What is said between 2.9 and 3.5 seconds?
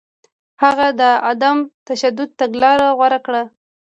غوره کړه.